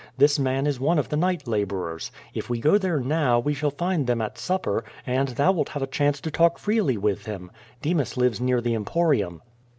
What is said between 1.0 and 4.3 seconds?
the night laborers. If we go there now, we shall find them